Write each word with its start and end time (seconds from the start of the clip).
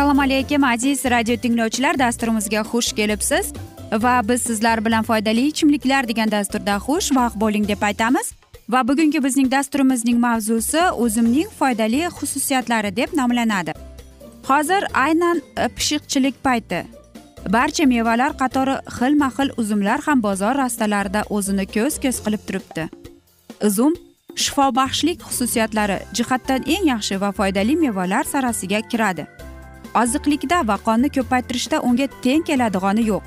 assalomu 0.00 0.22
alaykum 0.22 0.64
aziz 0.64 1.04
radio 1.04 1.36
tinglovchilar 1.36 1.98
dasturimizga 1.98 2.60
xush 2.60 2.92
kelibsiz. 2.92 3.52
Va 3.92 4.20
biz 4.28 4.42
sizlar 4.42 4.84
bilan 4.84 5.02
foydali 5.02 5.46
ichimliklar 5.46 6.08
degan 6.08 6.30
dasturda 6.30 6.76
xushvaqt 6.86 7.40
bo'ling 7.40 7.68
deb 7.68 7.82
aytamiz. 7.82 8.32
Va 8.68 8.88
bugungi 8.88 9.24
bizning 9.24 9.50
dasturimizning 9.50 10.18
mavzusi 10.18 10.82
o'zimning 11.04 11.48
foydali 11.58 12.00
xususiyatlari 12.18 12.96
deb 12.96 13.08
nomlanadi. 13.12 13.72
Hozir 14.48 14.82
aynan 14.94 15.42
e, 15.56 15.68
pishiqchilik 15.68 16.34
payti. 16.44 16.99
Barcha 17.48 17.86
mevalar 17.86 18.32
qatori 18.36 18.76
xilma 18.98 19.28
xil 19.36 19.50
uzumlar 19.56 20.00
ham 20.06 20.22
bozor 20.22 20.54
rastalarida 20.62 21.22
o'zini 21.36 21.66
ko'z 21.66 21.98
ko'z 22.02 22.16
qilib 22.24 22.42
turibdi. 22.48 22.84
Uzum 23.68 23.94
shifobaxshlik 24.36 25.22
xususiyatlari 25.28 25.98
jihatdan 26.16 26.66
eng 26.74 26.86
yaxshi 26.92 27.20
va 27.20 27.30
foydali 27.38 27.76
mevalar 27.76 28.24
sarasiga 28.32 28.80
kiradi. 28.90 29.26
Oziqlikda 30.02 30.58
va 30.68 30.76
qonni 30.86 31.08
ko'paytirishda 31.16 31.82
unga 31.88 32.06
teng 32.24 32.42
keladigani 32.48 33.06
yo'q. 33.10 33.22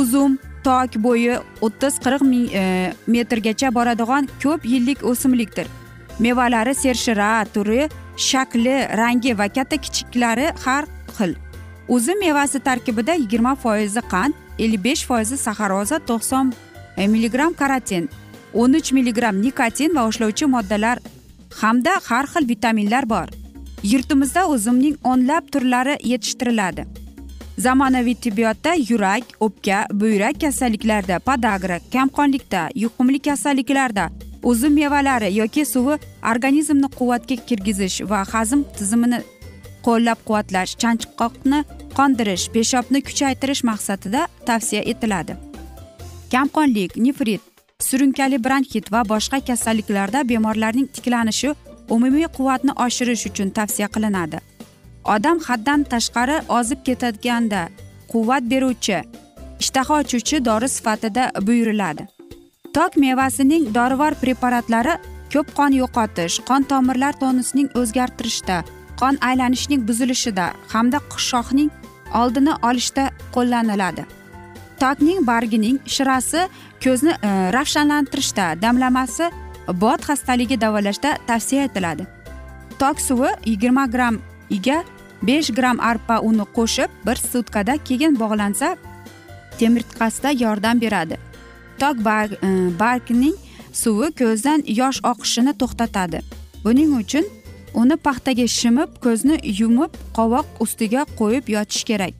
Uzum 0.00 0.38
tok 0.64 0.98
bo'yi 1.06 1.38
o'ttiz 1.66 1.94
qirq 2.04 2.22
ming 2.32 2.46
e, 2.62 2.92
metrgacha 3.06 3.68
boradigan 3.76 4.28
ko'p 4.42 4.66
yillik 4.72 5.04
o'simlikdir. 5.10 5.66
Mevalari 6.18 6.74
sershira 6.74 7.30
turi 7.54 7.88
shakli 8.16 8.76
rangi 9.00 9.32
va 9.38 9.48
katta 9.48 9.76
kichiklari 9.84 10.52
har 10.64 10.84
xil. 11.16 11.34
Uzum 11.88 12.18
mevasi 12.20 12.60
tarkibida 12.60 13.14
yigirma 13.14 13.54
foizi 13.54 14.00
qand 14.00 14.32
ellik 14.58 14.84
besh 14.84 15.06
foizi 15.06 15.36
saxaroza 15.36 15.98
to'qson 15.98 16.52
e, 16.96 17.06
milligramm 17.06 17.54
karotin 17.54 18.08
o'n 18.54 18.74
uch 18.74 18.92
milligramm 18.92 19.42
nikotin 19.42 19.94
va 19.96 20.06
ushlovchi 20.08 20.46
moddalar. 20.46 20.98
Hamda 21.60 21.92
har 22.08 22.26
xil 22.32 22.48
vitaminlar 22.48 23.08
bor. 23.08 23.28
Yurtimizda 23.82 24.46
uzumning 24.48 24.96
o'nlab 25.04 25.48
turlari 25.52 25.96
yetishtiriladi. 26.10 26.84
Zamonaviy 27.58 28.14
tibbiyotda 28.14 28.74
yurak 28.90 29.24
o'pka 29.40 29.86
buyrak 29.92 30.40
kasalliklarida 30.40 31.18
podagra 31.18 31.78
kamqonlikda 31.92 32.68
yuqumli 32.74 33.18
kasalliklarda 33.18 34.10
uzum 34.42 34.72
mevalari 34.72 35.34
yoki 35.36 35.64
suvi 35.64 35.98
organizmni 36.30 36.88
quvvatga 36.98 37.36
kirgizish 37.48 38.00
va 38.10 38.24
hazm 38.32 38.64
tizimini 38.78 39.18
qo'llab 39.86 40.18
quvvatlash 40.26 40.72
chanchiqoqni 40.82 41.60
qondirish 41.98 42.44
peshobni 42.54 43.00
kuchaytirish 43.08 43.62
maqsadida 43.70 44.22
tavsiya 44.48 44.82
etiladi. 44.92 45.36
Kamqonlik 46.32 46.96
nefrit 47.04 47.42
surunkali 47.88 48.38
bronxit 48.44 48.86
va 48.94 49.00
boshqa 49.12 49.38
kasalliklarda 49.48 50.28
bemorlarning 50.30 50.88
tiklanishi 50.94 51.50
umumiy 51.94 52.26
quvvatni 52.36 52.72
oshirish 52.86 53.26
uchun 53.30 53.50
tavsiya 53.58 53.88
qilinadi. 53.94 54.38
Odam 55.14 55.38
haddan 55.46 55.80
tashqari 55.92 56.36
ozib 56.58 56.80
ketadiganda 56.88 57.62
quvvat 58.12 58.44
beruvchi 58.52 58.98
ishtaha 59.62 59.94
ochuvchi 60.02 60.44
dori 60.48 60.68
sifatida 60.76 61.24
buyuriladi. 61.46 62.06
Tok 62.74 62.92
mevasining 63.04 63.64
dorivor 63.76 64.14
preparatlari 64.22 64.94
ko'p 65.32 65.48
qon 65.58 65.72
yo'qotish 65.80 66.36
qon 66.48 66.62
tomirlar 66.70 67.14
tonusining 67.22 67.68
o'zgartirishda 67.80 68.56
qon 69.02 69.18
aylanishining 69.28 69.82
buzilishida 69.88 70.46
hamda 70.72 70.98
shoxning 71.28 71.70
oldini 72.20 72.52
olishda 72.68 73.04
qo'llaniladi. 73.34 74.04
Tokning 74.82 75.26
bargining 75.26 75.78
shirasi 75.94 76.40
ko'zni 76.84 77.12
e, 77.28 77.30
ravshanlantirishda 77.56 78.62
damlamasi 78.62 79.30
bot 79.82 80.00
xastaligi 80.08 80.60
davolashda 80.60 81.10
tavsiya 81.26 81.64
etiladi. 81.68 82.06
Tok 82.78 83.00
suvi 83.00 83.30
yigirma 83.50 83.84
grammiga 83.94 84.78
besh 85.22 85.50
gramm 85.58 85.78
arpa 85.90 86.16
uni 86.28 86.46
qo'shib 86.56 86.90
bir 87.06 87.16
sutkada 87.30 87.76
keyin 87.88 88.18
bog'lansa 88.22 88.76
temirtqasida 89.58 90.30
yordam 90.44 90.80
beradi. 90.80 91.16
Tok 91.78 91.96
e, 92.06 92.48
bargning 92.82 93.36
suvi 93.72 94.08
ko'zdan 94.20 94.60
yosh 94.66 95.00
oqishini 95.12 95.52
to'xtatadi. 95.60 96.18
Buning 96.64 96.90
uchun 97.02 97.24
uni 97.74 97.96
paxtaga 97.96 98.46
shimib 98.58 98.90
ko'zni 99.04 99.36
yumib 99.60 99.92
qovoq 100.16 100.46
ustiga 100.64 101.06
qo'yib 101.18 101.48
yotish 101.56 101.84
kerak. 101.90 102.14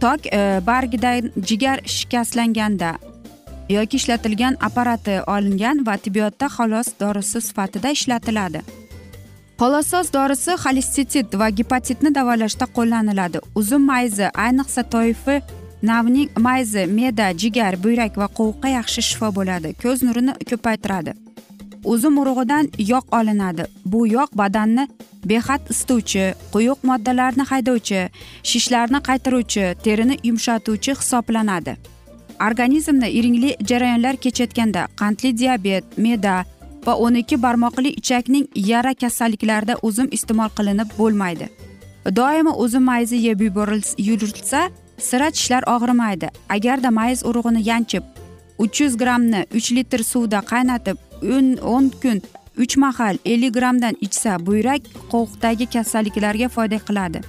Tok 0.00 0.26
e, 0.26 0.60
bargidan 0.66 1.30
jigar 1.48 1.78
shikastlanganda 1.96 2.96
yoki 3.68 3.96
ishlatilgan 4.00 4.56
apparati 4.60 5.20
olingan 5.26 5.86
va 5.86 5.96
tibbiyotda 6.04 6.46
xolos 6.56 6.88
dorisi 7.00 7.40
sifatida 7.48 7.90
ishlatiladi. 7.90 8.62
Xolossoz 9.60 10.12
dorisi 10.14 10.52
xolestetit 10.64 11.38
va 11.40 11.48
gepatitni 11.50 12.14
davolashda 12.14 12.66
qo'llaniladi. 12.76 13.38
Uzum 13.54 13.82
mayzi 13.92 14.26
ayniqsa 14.44 14.82
toifi 14.94 15.40
navning 15.82 16.28
mayzi 16.46 16.86
me'da 16.98 17.30
jigar 17.42 17.82
buyrak 17.84 18.18
va 18.18 18.28
qovuqqa 18.38 18.68
yaxshi 18.78 19.02
shifo 19.08 19.32
bo'ladi. 19.38 19.74
Ko'z 19.82 20.02
nurini 20.06 20.32
ko'paytiradi. 20.50 21.12
Uzum 21.84 22.18
urug'idan 22.18 22.70
yog' 22.78 23.14
olinadi. 23.18 23.64
Bu 23.84 24.06
yog' 24.06 24.34
badanni 24.34 24.88
behad 25.24 25.70
isituvchi 25.70 26.34
quyuq 26.52 26.84
moddalarni 26.90 27.44
haydovchi 27.50 28.08
shishlarni 28.50 29.00
qaytaruvchi 29.08 29.64
terini 29.84 30.16
yumshatuvchi 30.24 30.92
hisoblanadi. 31.00 31.76
Organizmni 32.48 33.08
iringli 33.18 33.56
jarayonlar 33.70 34.16
kechayotganda 34.24 34.86
qandli 35.00 35.38
diabet 35.38 35.84
me'da 35.98 36.44
va 36.86 36.94
o'n 37.04 37.14
ikki 37.22 37.36
barmoqli 37.42 37.90
ichakning 38.00 38.46
yara 38.54 38.94
kasalliklarida 38.94 39.74
uzum 39.82 40.08
iste'mol 40.10 40.50
qilinib 40.58 40.92
bo'lmaydi. 40.98 41.48
Doimo 42.18 42.52
uzum 42.64 42.84
mayizi 42.90 43.16
yeb 43.16 43.40
yurilsa 43.98 44.70
sira 44.98 45.30
tishlar 45.30 45.62
og'rimaydi. 45.74 46.28
Agarda 46.48 46.90
mayiz 46.90 47.24
urug'ini 47.24 47.68
yanchib 47.70 48.04
uch 48.58 48.80
yuz 48.80 48.96
grammni 48.96 49.44
uch 49.54 49.68
litr 49.76 50.02
suvda 50.12 50.40
qaynatib 50.52 50.96
o'n 51.22 51.90
kun 52.02 52.22
uch 52.58 52.76
mahal 52.76 53.18
ellik 53.24 53.54
grammdan 53.54 53.96
ichsa 54.00 54.46
buyrak 54.46 54.82
qovuqdagi 55.12 55.66
kasalliklarga 55.66 56.48
foyda 56.48 56.78
qiladi. 56.88 57.20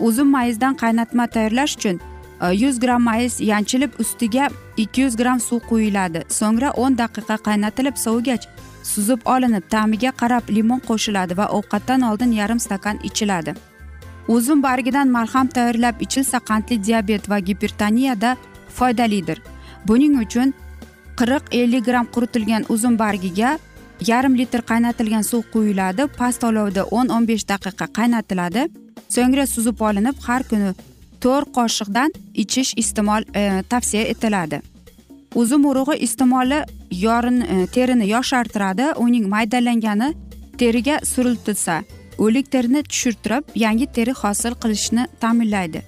Uzum 0.00 0.28
mayizdan 0.30 0.74
qaynatma 0.82 1.26
tayyorlash 1.26 1.76
uchun 1.76 2.00
e, 2.42 2.54
yuz 2.62 2.80
gramm 2.80 3.02
mayiz 3.02 3.40
yanchilib 3.40 3.90
ustiga 3.98 4.48
ikki 4.76 5.00
yuz 5.00 5.16
gramm 5.16 5.40
suv 5.40 5.60
quyiladi. 5.70 6.24
So'ngra 6.28 6.70
o'n 6.82 6.98
daqiqa 6.98 7.36
qaynatilib 7.46 7.96
sovigach 7.96 8.44
suzib 8.82 9.20
olinib 9.34 9.64
ta'miga 9.70 10.10
qarab 10.20 10.44
limon 10.56 10.80
qo'shiladi 10.88 11.36
va 11.36 11.46
ovqatdan 11.58 12.02
oldin 12.10 12.32
yarim 12.40 12.60
stakan 12.60 12.98
ichiladi. 13.08 13.54
Uzum 14.28 14.62
bargidan 14.62 15.08
malham 15.08 15.46
tayyorlab 15.46 16.00
ichilsa 16.00 16.38
qandli 16.38 16.84
diabet 16.86 17.30
va 17.30 17.38
gipertoniyada 17.38 18.36
foydalidir. 18.78 19.42
Buning 19.88 20.14
uchun 20.24 20.54
qirq 21.20 21.54
ellik 21.60 21.84
gramm 21.88 22.06
quritilgan 22.14 22.66
uzum 22.68 22.98
bargiga 22.98 23.58
yarim 24.10 24.36
litr 24.36 24.62
qaynatilgan 24.70 25.24
suv 25.24 25.42
quyiladi. 25.52 26.06
Past 26.18 26.44
olovda 26.44 26.84
o'n 26.84 27.08
o'n 27.08 27.26
besh 27.28 27.46
daqiqa 27.48 27.86
qaynatiladi. 27.98 28.68
So'ngra 29.14 29.46
suzib 29.46 29.80
olinib 29.88 30.16
har 30.26 30.42
kuni 30.50 30.74
to'rt 31.20 31.52
qoshiqdan 31.56 32.12
ichish 32.42 32.74
iste'mol 32.82 33.22
e, 33.34 33.62
tavsiya 33.70 34.04
etiladi. 34.12 34.60
Uzum 35.34 35.64
urug'i 35.70 35.96
iste'moli 36.06 36.62
yorin 36.90 37.40
e, 37.40 37.66
terini 37.74 38.08
yoshartiradi. 38.14 38.92
Uning 39.04 39.28
maydalangani 39.34 40.12
teriga 40.58 41.00
suriltilsa 41.12 41.82
o'lik 42.18 42.50
terini 42.52 42.82
tushirtirib 42.82 43.44
yangi 43.64 43.86
teri 43.86 44.12
hosil 44.22 44.54
qilishni 44.62 45.06
ta'minlaydi. 45.20 45.82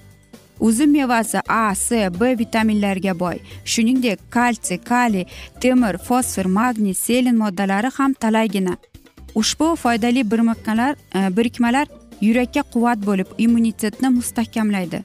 Uzum 0.59 0.91
mevasi 0.91 1.39
a 1.47 1.75
c 1.75 2.09
b 2.19 2.35
vitaminlariga 2.39 3.19
boy. 3.19 3.37
Shuningdek 3.65 4.19
kalsiy 4.31 4.77
kaliy 4.77 5.25
temir 5.61 5.97
fosfor 5.97 6.45
magniy 6.45 6.93
selen 6.93 7.35
moddalari 7.35 7.89
ham 7.97 8.13
talaygina. 8.13 8.77
Ushbu 9.35 9.75
foydali 9.75 10.23
birikmalar 10.31 10.95
e, 11.15 11.37
birikmalar 11.37 11.87
yurakka 12.21 12.61
quvvat 12.73 12.99
bo'lib 13.05 13.27
immunitetni 13.37 14.09
mustahkamlaydi. 14.09 15.03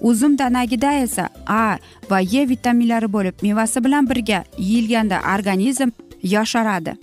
Uzum 0.00 0.38
danagida 0.38 0.92
esa 0.92 1.28
a 1.46 1.78
va 2.10 2.20
e 2.20 2.48
vitaminlari 2.48 3.12
bo'lib 3.12 3.34
mevasi 3.42 3.84
bilan 3.84 4.08
birga 4.10 4.44
yeyilganda 4.58 5.20
organizm 5.34 5.90
yosharadi. 6.22 6.96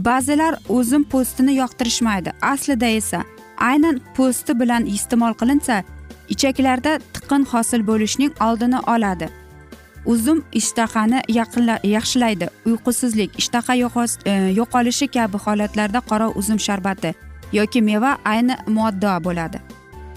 Ba'zilar 0.00 0.54
uzum 0.68 1.04
po'stini 1.04 1.54
yoqtirishmaydi. 1.54 2.30
Aslida 2.42 2.86
esa 2.86 3.24
aynan 3.58 4.00
po'sti 4.16 4.60
bilan 4.60 4.86
iste'mol 4.86 5.34
qilinsa 5.40 5.82
ichaklarda 6.28 6.98
tiqin 7.14 7.42
hosil 7.52 7.86
bo'lishning 7.86 8.32
oldini 8.46 8.78
oladi. 8.94 9.28
Uzum 10.06 10.44
ishtahani 10.52 11.20
yaxshilaydi. 11.84 12.48
Uyqusizlik 12.66 13.38
ishtaha 13.38 13.74
e, 13.76 14.32
yo'qolishi 14.60 15.06
kabi 15.08 15.36
holatlarda 15.36 16.00
qora 16.00 16.28
uzum 16.28 16.58
sharbati 16.58 17.14
yoki 17.52 17.82
meva 17.82 18.18
ayni 18.24 18.56
muaddo 18.66 19.24
bo'ladi. 19.24 19.58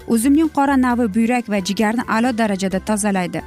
Uzumning 0.06 0.50
qora 0.56 0.76
navi 0.76 1.14
buyrak 1.14 1.48
va 1.50 1.58
jigarni 1.64 2.02
a'lo 2.08 2.38
darajada 2.38 2.80
tozalaydi. 2.80 3.42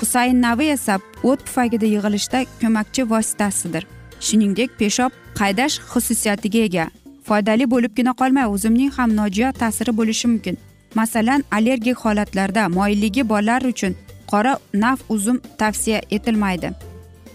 Husayn 0.00 0.42
navi 0.42 0.66
esa 0.76 0.98
o't 1.22 1.40
pufagida 1.46 1.86
yig'ilishda 1.86 2.44
ko'makchi 2.60 3.02
vositasidir. 3.12 3.86
Shuningdek 4.20 4.70
peshob 4.78 5.12
qaydash 5.40 5.80
xususiyatiga 5.92 6.60
ega. 6.68 6.86
Foydali 7.28 7.64
bo'libgina 7.70 8.12
qolmay 8.20 8.46
uzumning 8.54 8.90
ham 8.96 9.10
nojo'ya 9.16 9.52
ta'siri 9.52 9.92
bo'lishi 9.98 10.26
mumkin. 10.32 10.56
Masalan 10.94 11.44
allergik 11.50 11.96
holatlarda 11.96 12.68
moyilligi 12.68 13.28
bolalar 13.28 13.62
uchun 13.62 13.94
qora 14.26 14.58
nav 14.74 14.98
uzum 15.08 15.40
tavsiya 15.58 16.00
etilmaydi. 16.10 16.70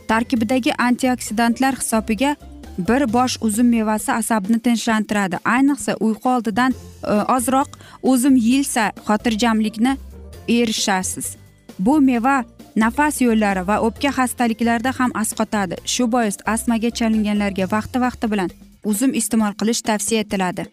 Tarkibidagi 0.07 0.73
antioksidantlar 0.81 1.75
hisobiga 1.75 2.35
bir 2.88 3.13
bosh 3.13 3.38
uzum 3.41 3.67
mevasi 3.67 4.11
asabni 4.11 4.59
tinchlantiradi. 4.59 5.38
Ayniqsa 5.45 5.95
uyqu 6.00 6.29
oldidan 6.29 6.73
e, 7.03 7.13
ozroq 7.35 7.69
uzum 8.03 8.35
yeyilsa 8.35 8.91
xotirjamlikni 9.07 9.97
erishasiz. 10.47 11.35
Bu 11.79 12.01
meva 12.01 12.44
nafas 12.75 13.21
yo'llari 13.21 13.67
va 13.67 13.79
o'pka 13.88 14.09
xastaliklarida 14.17 14.91
ham 15.00 15.11
asqotadi. 15.21 15.75
Shu 15.85 16.11
bois 16.11 16.38
astmaga 16.45 16.89
chalinganlarga 16.89 17.71
vaqti 17.71 18.01
vaqti 18.06 18.31
bilan 18.31 18.50
uzum 18.83 19.13
iste'mol 19.13 19.53
qilish 19.59 19.81
tavsiya 19.81 20.19
etiladi. 20.25 20.65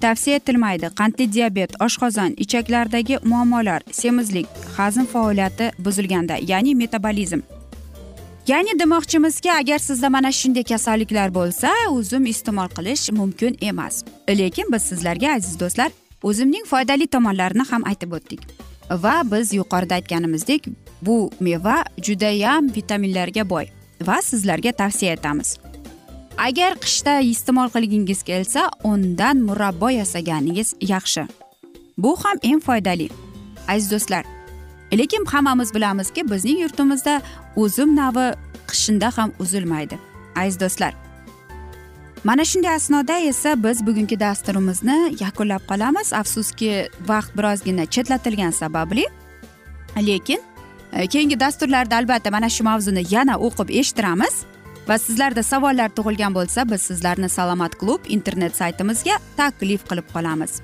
Tavsiya 0.00 0.36
etilmaydi. 0.36 0.90
Qandli 0.98 1.32
diabet 1.32 1.80
oshqozon 1.80 2.34
ichaklardagi 2.36 3.18
muammolar 3.24 3.82
semizlik 3.92 4.46
hazm 4.76 5.04
faoliyati 5.04 5.72
buzilganda 5.78 6.36
ya'ni 6.48 6.74
metabolizm. 6.74 7.40
Ya'ni 8.46 8.78
demoqchimizki 8.78 9.52
agar 9.52 9.78
sizda 9.78 10.10
mana 10.10 10.32
shunday 10.32 10.64
kasalliklar 10.64 11.34
bo'lsa 11.34 11.70
uzum 11.90 12.26
iste'mol 12.26 12.68
qilish 12.76 13.12
mumkin 13.12 13.56
emas. 13.60 14.04
Lekin 14.28 14.72
biz 14.72 14.82
sizlarga 14.82 15.34
aziz 15.34 15.60
do'stlar 15.60 15.90
uzumning 16.22 16.64
foydali 16.66 17.06
tomonlarini 17.06 17.64
ham 17.70 17.82
aytib 17.86 18.12
o'tdik. 18.12 18.40
Va 18.90 19.22
biz 19.32 19.52
yuqorida 19.52 19.94
aytganimizdek 19.94 20.68
bu 21.02 21.30
meva 21.40 21.84
judayam 22.02 22.68
vitaminlarga 22.76 23.50
boy 23.50 23.66
va 24.00 24.22
sizlarga 24.22 24.72
tavsiya 24.72 25.12
etamiz. 25.12 25.58
Agar 26.38 26.76
qishda 26.84 27.20
iste'mol 27.20 27.68
qilgingiz 27.74 28.22
kelsa 28.22 28.70
undan 28.84 29.36
murabbo 29.48 29.88
yasaganingiz 29.90 30.74
yaxshi. 30.80 31.26
Bu 31.98 32.16
ham 32.24 32.36
eng 32.42 32.60
foydali 32.60 33.08
aziz 33.68 33.90
do'stlar. 33.90 34.24
Lekin 34.92 35.24
hammamiz 35.24 35.74
bilamizki 35.74 36.30
bizning 36.30 36.60
yurtimizda 36.60 37.22
uzum 37.56 37.96
navi 37.96 38.34
qishinda 38.70 39.18
ham 39.18 39.32
uzilmaydi 39.40 39.98
aziz 40.36 40.60
do'stlar. 40.60 40.92
Mana 42.24 42.44
shunday 42.44 42.74
asnoda 42.74 43.18
esa 43.18 43.62
biz 43.64 43.86
bugungi 43.86 44.20
dasturimizni 44.20 45.16
yakunlab 45.20 45.62
qolamiz. 45.68 46.12
Afsuski 46.12 46.88
vaqt 47.08 47.36
birozgina 47.38 47.86
chetlatilgani 47.86 48.52
sababli. 48.52 49.04
Lekin 49.96 50.40
e, 50.92 51.06
keyingi 51.06 51.40
dasturlarda 51.40 51.96
albatta 51.96 52.30
mana 52.30 52.48
shu 52.48 52.64
mavzuni 52.64 53.02
yana 53.10 53.38
o'qib 53.38 53.70
eshittiramiz. 53.70 54.34
Va 54.88 54.98
sizlarda 54.98 55.42
savollar 55.42 55.90
tug'ilgan 55.96 56.34
bo'lsa 56.34 56.64
biz 56.70 56.82
sizlarni 56.90 57.28
salomat 57.28 57.78
klub 57.80 58.08
internet 58.16 58.56
saytimizga 58.56 59.18
taklif 59.36 59.88
qilib 59.90 60.08
qolamiz. 60.14 60.60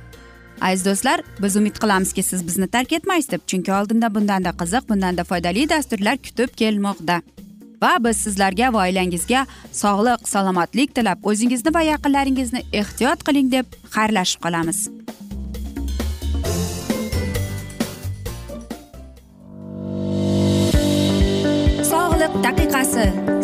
Aziz 0.60 0.84
do'stlar 0.86 1.22
biz 1.42 1.56
umid 1.56 1.76
qilamizki 1.82 2.22
siz 2.22 2.46
bizni 2.46 2.68
tark 2.68 2.92
etmaysiz 2.92 3.30
deb 3.30 3.42
chunki 3.46 3.72
oldinda 3.72 4.14
bundanda 4.14 4.50
qiziq 4.60 4.88
bundanda 4.88 5.24
foydali 5.24 5.68
dasturlar 5.68 6.16
kutib 6.26 6.50
kelmoqda. 6.60 7.22
Va 7.82 7.92
biz 8.04 8.16
sizlarga 8.16 8.72
va 8.74 8.84
oilangizga 8.86 9.46
sog'lik 9.82 10.28
salomatlik 10.34 10.94
tilab 10.94 11.24
o'zingizni 11.30 11.74
va 11.74 11.82
yaqinlaringizni 11.92 12.60
ehtiyot 12.80 13.24
qiling 13.28 13.50
deb 13.56 13.66
xayrlashib 13.96 14.40
qolamiz. 14.44 14.88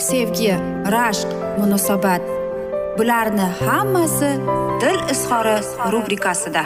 sevgi 0.00 0.54
rashq 0.94 1.28
munosabat. 1.58 2.22
Bularni 2.98 3.46
hammasi 3.60 4.30
dil 4.80 5.00
izhori 5.12 5.56
rubrikasida. 5.92 6.62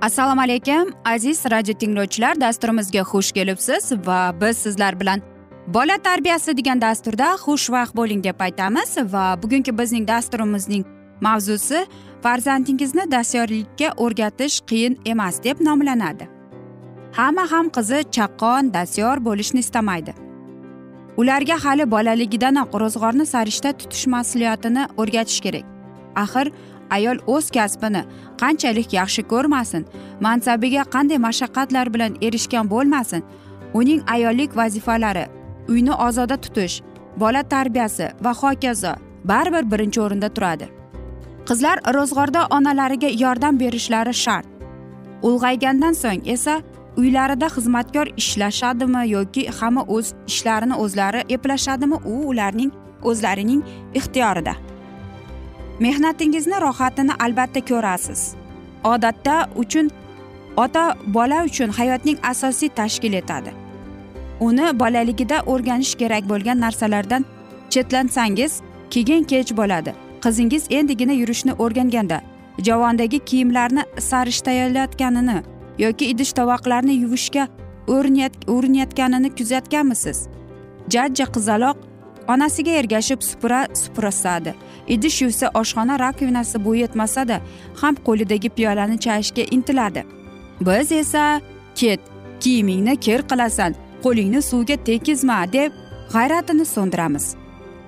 Assalomu 0.00 0.40
alaykum 0.40 0.90
aziz 1.04 1.44
radio 1.50 1.74
tinglovchilar 1.74 2.40
dasturimizga 2.40 3.00
xush 3.00 3.32
kelibsiz 3.32 3.92
va 4.06 4.34
biz 4.40 4.58
sizlar 4.58 5.00
bilan 5.00 5.22
bola 5.66 5.98
tarbiyasi 5.98 6.56
degan 6.56 6.80
dasturda 6.80 7.28
xushvaqt 7.44 7.96
bo'ling 7.96 8.24
deb 8.24 8.40
aytamiz 8.40 8.96
va 9.12 9.42
bugungi 9.42 9.78
bizning 9.78 10.08
dasturimizning 10.08 10.84
mavzusi 11.20 11.86
farzandingizni 12.22 13.10
dastyorlikka 13.10 13.92
o'rgatish 13.96 14.60
qiyin 14.68 15.00
emas 15.04 15.44
deb 15.44 15.60
nomlanadi. 15.60 16.33
Hamma 17.16 17.50
ham 17.52 17.66
qizi 17.76 17.98
chaqqon 18.16 18.72
dastyor 18.74 19.16
bo'lishni 19.26 19.60
istamaydi. 19.64 20.12
Ularga 21.20 21.56
hali 21.64 21.84
bolaligidanoq 21.94 22.70
ro'zg'orni 22.82 23.26
sarishta 23.34 23.70
tutish 23.80 24.06
mas'uliyatini 24.14 24.82
o'rgatish 25.00 25.40
kerak. 25.44 25.64
Axir 26.22 26.46
ayol 26.96 27.18
o'z 27.34 27.50
kasbini 27.56 28.02
qanchalik 28.42 28.88
yaxshi 29.00 29.22
ko'rmasin 29.32 29.82
mansabiga 30.26 30.82
qanday 30.94 31.18
mashaqqatlar 31.26 31.86
bilan 31.94 32.12
erishgan 32.26 32.66
bo'lmasin 32.74 33.22
uning 33.80 34.00
ayollik 34.14 34.56
vazifalari 34.60 35.24
uyni 35.68 35.94
ozoda 36.06 36.36
tutish 36.44 36.82
bola 37.22 37.42
tarbiyasi 37.42 38.06
va 38.24 38.32
hokazo 38.42 38.92
baribir 39.30 39.64
birinchi 39.72 40.00
o'rinda 40.00 40.28
turadi. 40.36 40.66
Qizlar 41.48 41.76
ro'zg'orda 41.96 42.42
onalariga 42.56 43.10
yordam 43.24 43.54
berishlari 43.60 44.14
shart. 44.24 44.46
Ulg'aygandan 45.28 45.94
so'ng 46.02 46.22
esa 46.34 46.54
uylarida 46.96 47.46
xizmatkor 47.46 48.06
ishlashadimi 48.16 49.08
yoki 49.08 49.48
hamma 49.48 49.82
o'z 49.82 50.14
ishlarini 50.26 50.74
o'zlari 50.74 51.20
eplashadimi? 51.28 51.94
U 51.94 52.14
ularning 52.30 52.72
o'zlarining 53.02 53.62
ixtiyorida. 53.94 54.54
Mehnatingizni 55.80 56.60
rohatini 56.60 57.14
albatta 57.24 57.60
ko'rasiz. 57.70 58.34
Odatda 58.84 59.48
uchun 59.56 59.90
ota 60.56 60.96
bola 61.06 61.44
uchun 61.44 61.68
hayotning 61.68 62.18
asosiy 62.22 62.68
tashkil 62.68 63.12
etadi. 63.12 63.50
Uni 64.40 64.66
bolaligida 64.80 65.42
o'rganish 65.46 65.94
kerak 65.94 66.28
bo'lgan 66.28 66.60
narsalardan 66.60 67.24
chetlansangiz 67.70 68.60
keyin 68.90 69.24
kech 69.24 69.56
bo'ladi. 69.56 69.94
Qizingiz 70.24 70.66
endigina 70.70 71.12
yurishni 71.12 71.52
o'rganganda 71.52 72.20
javondagi 72.58 73.18
kiyimlarni 73.18 73.82
sarishtayotganini 73.98 75.42
yoki 75.78 76.06
idish 76.06 76.32
tovoqlarni 76.32 76.94
yuvishga 77.02 77.48
urinayotganini 78.48 79.30
kuzatganmisiz? 79.38 80.28
Jajja 80.88 81.26
qizaloq 81.34 81.76
onasiga 82.28 82.70
ergashib 82.70 83.20
supura 83.22 83.68
suprasadi. 83.74 84.54
Idish 84.88 85.22
yuvsa 85.22 85.50
oshxona 85.54 85.98
rakovinasi 85.98 86.64
bo'yi 86.64 86.80
yetmasada 86.80 87.40
ham 87.80 87.94
qo'lidagi 88.06 88.48
piyolani 88.48 88.98
chayishga 89.04 89.42
intiladi. 89.50 90.04
Biz 90.60 90.92
esa 90.92 91.40
ket 91.74 92.00
kiyimingni 92.40 92.96
kir 92.96 93.20
qilasan 93.30 93.74
qo'lingni 94.04 94.42
suvga 94.42 94.76
tekizma 94.88 95.52
deb 95.52 95.72
g'ayratini 96.14 96.64
so'ndiramiz. 96.74 97.26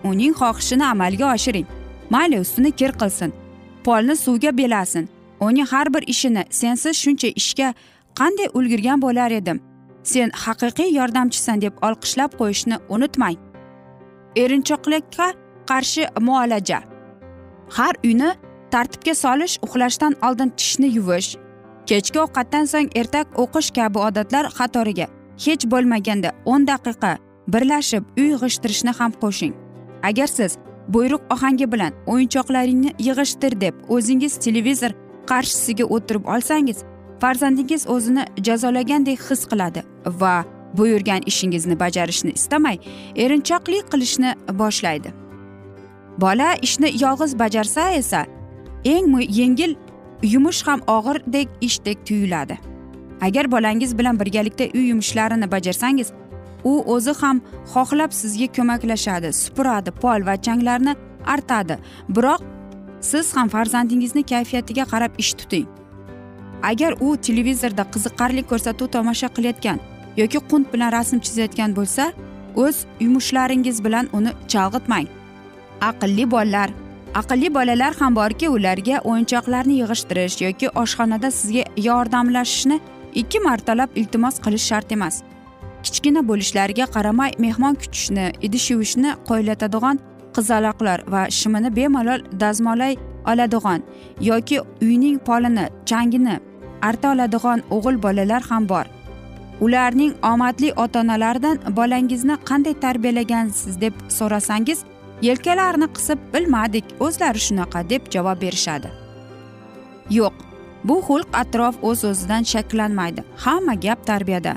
Uning 0.04 0.34
xohishini 0.40 0.84
amalga 0.84 1.26
oshiring. 1.34 1.66
Mayli 2.10 2.40
ustini 2.40 2.70
kir 2.70 2.92
qilsin. 3.00 3.32
Polni 3.84 4.16
suvga 4.16 4.50
belasin. 4.58 5.08
Uning 5.40 5.66
har 5.66 5.94
bir 5.94 6.02
ishini 6.06 6.44
sensiz 6.50 6.96
shuncha 6.96 7.28
ishga 7.28 7.74
qanday 8.18 8.48
ulgurgan 8.54 9.02
bo'lar 9.02 9.30
edim. 9.30 9.60
Sen 10.02 10.30
haqiqiy 10.30 10.94
yordamchisan 10.98 11.60
deb 11.60 11.74
olqishlab 11.82 12.32
qo'yishni 12.40 12.76
unutmang. 12.88 13.36
Erinchoqlikka 14.36 15.26
qarshi 15.70 16.06
muolaja. 16.20 16.80
Har 17.76 17.94
uyni 18.04 18.30
tartibga 18.70 19.14
solish 19.14 19.58
uxlashdan 19.62 20.14
oldin 20.26 20.50
tishni 20.58 20.88
yuvish 20.96 21.36
kechki 21.86 22.18
ovqatdan 22.24 22.64
so'ng 22.72 22.90
ertak 23.00 23.26
o'qish 23.42 23.70
kabi 23.78 23.98
odatlar 24.08 24.44
qatoriga 24.58 25.06
hech 25.44 25.64
bo'lmaganda 25.72 26.30
o'n 26.52 26.66
daqiqa 26.70 27.12
birlashib 27.52 28.04
uy 28.20 28.30
g'ishtirishni 28.42 28.92
ham 28.98 29.12
qo'shing. 29.22 29.54
Agar 30.08 30.26
siz 30.26 30.58
buyruq 30.94 31.22
ohangi 31.34 31.66
bilan 31.72 31.92
o'yinchoqlaringni 32.12 32.90
yig'ishtir 33.06 33.60
deb 33.60 33.74
o'zingiz 33.94 34.38
televizor 34.44 34.92
qarshisiga 35.30 35.84
o'tirib 35.84 36.24
olsangiz 36.34 36.84
farzandingiz 37.20 37.86
o'zini 37.94 38.24
jazolagandek 38.46 39.20
his 39.30 39.42
qiladi 39.50 39.82
va 40.20 40.44
buyurgan 40.78 41.22
ishingizni 41.26 41.80
bajarishni 41.80 42.32
istamay 42.38 42.78
erinchoqlik 43.16 43.92
qilishni 43.92 44.34
boshlaydi. 44.60 45.12
Bola 46.18 46.48
ishni 46.62 46.88
yolg'iz 47.04 47.38
bajarsa 47.38 47.90
esa 47.90 48.26
eng 48.84 49.20
yengil 49.40 49.76
yumush 50.22 50.62
ham 50.66 50.80
og'irdek 50.96 51.48
ishdek 51.60 52.06
tuyuladi. 52.06 52.58
Agar 53.20 53.52
bolangiz 53.52 53.98
bilan 53.98 54.20
birgalikda 54.20 54.64
uy 54.74 54.88
yumushlarini 54.88 55.50
bajarsangiz 55.50 56.12
u 56.64 56.72
o'zi 56.94 57.12
ham 57.20 57.40
xohlab 57.72 58.12
sizga 58.20 58.48
ko'maklashadi 58.56 59.32
supuradi 59.32 59.90
pol 59.90 60.26
va 60.26 60.34
changlarni 60.46 60.96
artadi. 61.26 61.78
Biroq 62.08 62.40
siz 63.10 63.26
ham 63.36 63.48
farzandingizni 63.54 64.22
kayfiyatiga 64.32 64.84
qarab 64.92 65.12
ish 65.22 65.32
tuting. 65.40 65.66
Agar 66.70 66.92
u 67.00 67.16
televizorda 67.26 67.84
qiziqarli 67.94 68.42
ko'rsatuv 68.50 68.88
tomosha 68.96 69.28
qilayotgan 69.36 69.78
yoki 70.20 70.38
qunt 70.50 70.72
bilan 70.72 70.90
rasm 70.96 71.18
chizayotgan 71.26 71.76
bo'lsa 71.78 72.04
o'z 72.64 72.76
yumushlaringiz 73.04 73.84
bilan 73.84 74.08
uni 74.18 74.32
chalg'itmang. 74.52 75.06
Aqlli 75.90 76.24
bolalar 76.34 76.70
aqlli 77.20 77.48
bolalar 77.54 77.92
ham 78.00 78.16
borki 78.16 78.48
ularga 78.56 78.96
o'yinchoqlarni 79.10 79.74
yig'ishtirish 79.80 80.36
yoki 80.46 80.68
oshxonada 80.82 81.30
sizga 81.38 81.64
yordamlashishni 81.88 82.80
ikki 83.22 83.38
martalab 83.48 83.90
iltimos 84.00 84.36
qilish 84.44 84.66
shart 84.70 84.92
emas. 84.96 85.22
Kichkina 85.84 86.20
bo'lishlariga 86.28 86.86
qaramay 86.96 87.30
mehmon 87.44 87.74
kutishni 87.82 88.26
idish 88.46 88.66
yuvishni 88.72 89.10
qoyillatadigan 89.28 90.00
qizaloqlar 90.36 90.98
va 91.12 91.22
shimini 91.38 91.70
bemalol 91.78 92.20
dazmollay 92.42 92.94
oladigan 93.30 93.80
yoki 94.20 94.60
uyning 94.82 95.18
polini 95.28 95.64
changini 95.90 96.36
arta 96.82 97.12
oladigan 97.12 97.62
o'g'il 97.70 98.02
bolalar 98.02 98.42
ham 98.50 98.68
bor. 98.68 98.86
Ularning 99.60 100.12
omadli 100.32 100.72
ota 100.76 101.00
onalaridan 101.00 101.58
bolangizni 101.76 102.36
qanday 102.48 102.74
tarbiyalagansiz 102.84 103.80
deb 103.80 103.94
so'rasangiz 104.18 104.78
yelkalarini 105.22 105.88
qisib 105.96 106.18
bilmadik 106.34 106.84
o'zlari 107.00 107.40
shunaqa 107.46 107.88
deb 107.90 108.02
javob 108.14 108.40
berishadi. 108.44 108.88
Yo'q 110.18 110.34
bu 110.88 110.96
xulq 111.08 111.28
atrof 111.42 111.76
o'z 111.82 112.04
o'zidan 112.10 112.42
shakllanmaydi 112.52 113.24
hamma 113.44 113.74
gap 113.74 114.06
tarbiyada. 114.06 114.54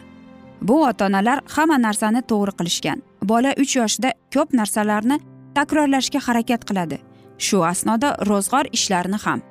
Bu 0.62 0.86
ota 0.89 1.05
onalar 1.05 1.39
hamma 1.55 1.77
narsani 1.88 2.21
to'g'ri 2.31 2.53
qilishgan. 2.59 3.00
Bola 3.24 3.51
uch 3.62 3.75
yoshida 3.79 4.09
ko'p 4.33 4.53
narsalarni 4.59 5.19
takrorlashga 5.56 6.20
harakat 6.27 6.65
qiladi. 6.70 6.98
Shu 7.38 7.63
asnoda 7.72 8.10
ro'zg'or 8.29 8.65
ishlarini 8.77 9.20
ham. 9.25 9.41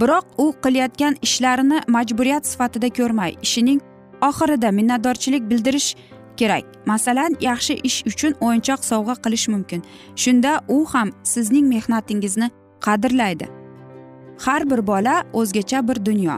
Biroq 0.00 0.26
u 0.38 0.46
qilayotgan 0.64 1.14
ishlarini 1.26 1.78
majburiyat 1.88 2.46
sifatida 2.46 2.88
ko'rmay 2.98 3.32
ishining 3.46 3.80
oxirida 4.28 4.70
minnatdorchilik 4.78 5.50
bildirish 5.50 5.96
kerak. 6.36 6.64
Masalan 6.86 7.36
yaxshi 7.40 7.74
ish 7.88 7.98
uchun 8.10 8.32
o'yinchoq 8.40 8.80
sovg'a 8.90 9.14
qilish 9.24 9.46
mumkin. 9.54 9.82
Shunda 10.16 10.52
u 10.68 10.78
ham 10.92 11.08
sizning 11.22 11.66
mehnatingizni 11.74 12.50
qadrlaydi. 12.86 13.46
Har 14.44 14.70
bir 14.70 14.86
bola 14.86 15.14
o'zgacha 15.32 15.88
bir 15.88 16.04
dunyo. 16.04 16.36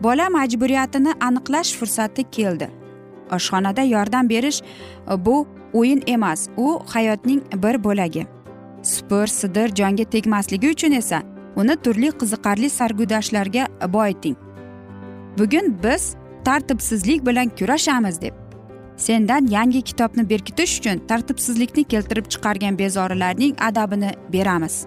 Bola 0.00 0.26
majburiyatini 0.30 1.12
aniqlash 1.26 1.70
fursati 1.78 2.22
keldi. 2.30 2.68
Oshxonada 3.36 3.82
yordam 3.82 4.28
berish 4.28 4.62
bu 5.26 5.46
o'yin 5.74 6.02
emas 6.06 6.48
u 6.56 6.80
hayotning 6.94 7.42
bir 7.62 7.84
bo'lagi. 7.84 8.26
Supur 8.82 9.26
sidir 9.26 9.74
jonga 9.74 10.04
tegmasligi 10.04 10.70
uchun 10.70 10.92
esa 10.92 11.22
uni 11.56 11.76
turli 11.76 12.10
qiziqarli 12.20 12.70
sarguzashtlarga 12.70 13.68
boyiting 13.92 14.36
bugun 15.38 15.78
biz 15.82 16.14
tartibsizlik 16.44 17.26
bilan 17.26 17.48
kurashamiz 17.48 18.20
deb. 18.20 18.32
Sendan 18.96 19.46
yangi 19.46 19.82
kitobni 19.82 20.30
berkitish 20.30 20.78
uchun 20.78 20.98
tartibsizlikni 21.08 21.84
keltirib 21.84 22.24
chiqargan 22.24 22.78
bezorilarning 22.78 23.56
adabini 23.62 24.10
beramiz. 24.32 24.86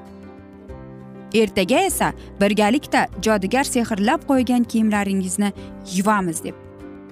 Ertaga 1.33 1.79
esa 1.79 2.13
birgalikda 2.41 3.07
jodugar 3.21 3.63
sehrlab 3.63 4.21
qo'ygan 4.29 4.63
kiyimlaringizni 4.63 5.51
yuvamiz 5.95 6.43
deb. 6.43 6.55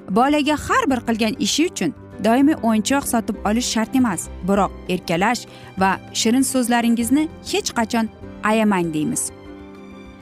Bolaga 0.10 0.55
har 0.67 0.89
bir 0.89 1.00
qilgan 1.08 1.36
ishi 1.39 1.65
uchun 1.65 1.94
doimiy 2.25 2.58
o'yinchoq 2.63 3.08
sotib 3.13 3.38
olish 3.50 3.70
shart 3.75 3.96
emas. 3.96 4.27
Biroq 4.48 4.72
erkalash 4.89 5.46
va 5.77 5.96
shirin 6.13 6.46
so'zlaringizni 6.51 7.27
hech 7.51 7.72
qachon 7.79 8.10
ayamang 8.44 8.94
deymiz. 8.94 9.32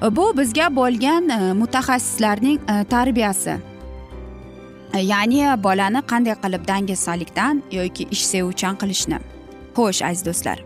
E, 0.04 0.16
bu 0.16 0.38
bizga 0.38 0.76
bo'lgan 0.76 1.30
e, 1.30 1.54
mutaxassislarning 1.62 2.60
e, 2.72 2.84
tarbiyasi. 2.96 3.56
Ya'ni 4.94 5.64
bolani 5.64 6.02
qanday 6.12 6.36
qilib 6.44 6.68
dangasalik,dan 6.68 7.64
yoki 7.72 8.08
ish 8.12 8.26
sevuvchan 8.34 8.76
qilishni. 8.82 9.18
Xo'sh 9.76 10.06
aziz 10.10 10.26
do'stlar. 10.26 10.64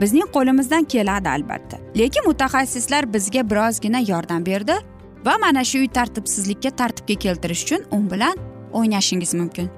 Bizning 0.00 0.28
qo'limizdan 0.36 0.84
keladi 0.84 1.28
albatta. 1.28 1.76
Lekin 2.00 2.26
mutaxassislar 2.26 3.12
bizga 3.14 3.50
birozgina 3.50 4.00
yordam 4.12 4.46
berdi 4.46 4.76
va 5.26 5.34
mana 5.38 5.64
shu 5.64 5.78
uy 5.84 5.88
tartibsizlikka 5.98 6.70
tartibga 6.70 7.14
keltirish 7.24 7.62
uchun 7.64 7.84
u 7.96 8.10
bilan 8.10 8.36
o'ynashingiz 8.72 9.34
mumkin. 9.34 9.70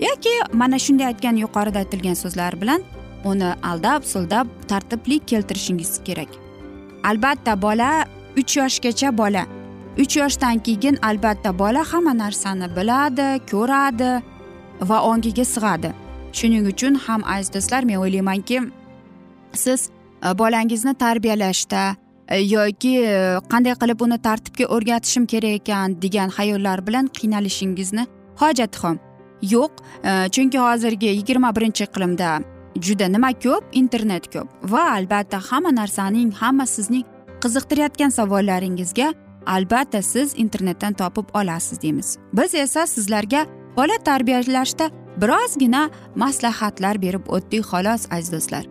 Yoki 0.00 0.34
mana 0.52 0.78
shunday 0.78 1.06
aytgan 1.10 1.36
yuqorida 1.44 1.78
aytilgan 1.84 2.16
so'zlar 2.22 2.60
bilan 2.60 2.82
uni 3.24 3.50
aldab 3.70 4.02
suldab 4.12 4.46
tartibli 4.68 5.18
keltirishingiz 5.18 6.00
kerak. 6.04 6.28
Albatta 7.04 7.62
bola 7.62 8.04
uch 8.36 8.56
yoshgacha 8.56 9.18
bola. 9.18 9.46
Uch 9.98 10.16
yoshdan 10.16 10.58
keyin 10.58 10.98
albatta 11.02 11.58
bola 11.58 11.84
hamma 11.92 12.14
narsani 12.24 12.68
biladi 12.76 13.28
ko'radi 13.50 14.10
va 14.88 14.98
ongiga 15.10 15.44
sig'adi. 15.44 15.90
Shuning 16.32 16.66
uchun 16.72 16.94
ham 17.06 17.24
aziz 17.24 17.54
do'stlar 17.54 17.82
men 17.84 17.96
o'ylaymanki 18.04 18.58
siz 19.54 19.90
e, 20.26 20.38
bolangizni 20.38 20.94
tarbiyalashda 20.94 21.96
e, 22.28 22.36
yoki 22.38 22.94
e, 23.00 23.38
qanday 23.50 23.74
qilib 23.82 24.00
uni 24.06 24.18
tartibga 24.28 24.64
o'rgatishim 24.74 25.26
kerak 25.26 25.60
ekan 25.60 26.02
degan 26.02 26.28
xayollar 26.38 26.86
bilan 26.86 27.06
qiynalishingizni 27.18 28.06
hojati 28.42 28.78
ham 28.82 29.07
yo'q. 29.42 29.72
Chunki 30.34 30.58
hozirgi 30.58 31.06
yigirma 31.06 31.56
birinchi 31.56 31.84
iqlimda 31.84 32.40
juda 32.80 33.06
nima 33.08 33.32
ko'p? 33.44 33.64
Internet 33.72 34.32
ko'p. 34.34 34.48
Va 34.62 34.82
albatta 34.98 35.38
hamma 35.50 35.70
narsaning 35.80 36.32
hamma 36.32 36.66
sizning 36.66 37.04
qiziqtirayotgan 37.42 38.10
savollaringizga 38.18 39.12
albatta 39.46 40.02
siz 40.02 40.34
internetdan 40.36 40.92
topib 40.92 41.26
olasiz 41.34 41.82
deymiz. 41.82 42.18
Biz 42.32 42.54
esa 42.54 42.86
sizlarga 42.86 43.46
bola 43.76 43.98
tarbiyalashda 44.04 44.90
birozgina 45.20 45.90
maslahatlar 46.16 47.02
berib 47.02 47.24
o'tdik 47.28 47.62
xolos 47.70 48.06
aziz 48.10 48.32
do'stlar. 48.32 48.64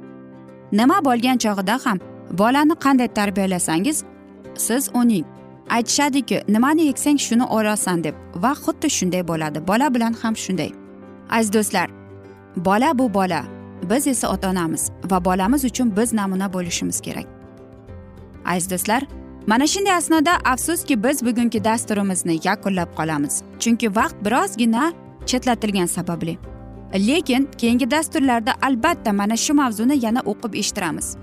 Nima 0.71 0.97
bo'lgan 1.07 1.37
chog'ida 1.43 1.79
ham 1.85 1.99
bolani 2.31 2.75
qanday 2.85 3.07
tarbiyalasangiz 3.07 4.03
siz 4.55 4.89
uning 4.93 5.25
aytishadiki 5.69 6.43
nimani 6.47 6.89
eksang 6.89 7.19
shuni 7.19 7.43
olasan 7.43 8.03
deb 8.03 8.15
va 8.35 8.51
xuddi 8.51 8.89
shunday 8.89 9.27
bo'ladi. 9.27 9.67
Bola 9.67 9.93
bilan 9.95 10.13
ham 10.13 10.35
shunday. 10.35 10.71
Aziz 11.29 11.53
do'stlar 11.53 11.89
bola 12.55 12.97
bu 12.99 13.13
bola. 13.13 13.43
Biz 13.89 14.07
esa 14.07 14.31
ota 14.33 14.49
onamiz 14.49 14.91
va 15.11 15.25
bolamiz 15.25 15.65
uchun 15.65 15.97
biz 15.97 16.13
namuna 16.13 16.53
bo'lishimiz 16.53 17.01
kerak. 17.01 17.25
Aziz 18.45 18.71
do'stlar 18.71 19.03
mana 19.47 19.67
shunday 19.67 19.93
asnoda 19.93 20.33
afsuski 20.45 21.03
biz 21.03 21.25
bugungi 21.25 21.63
dasturimizni 21.63 22.39
yakunlab 22.43 22.89
qolamiz. 22.97 23.41
Chunki 23.59 23.95
vaqt 23.95 24.15
birozgina 24.25 24.93
chetlatilgani 25.25 25.87
sababli. 25.87 26.37
Lekin 26.93 27.49
keyingi 27.57 27.91
dasturlarda 27.91 28.53
albatta 28.61 29.13
mana 29.13 29.37
shu 29.37 29.53
mavzuni 29.53 30.05
yana 30.05 30.19
o'qib 30.19 30.53
eshittiramiz. 30.53 31.17